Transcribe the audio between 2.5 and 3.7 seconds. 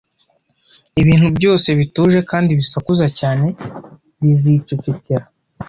bisakuza cyane,